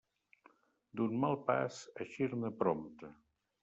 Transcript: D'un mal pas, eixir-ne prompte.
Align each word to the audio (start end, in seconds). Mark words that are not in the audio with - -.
D'un 0.95 1.13
mal 1.25 1.39
pas, 1.51 1.79
eixir-ne 2.09 2.55
prompte. 2.65 3.17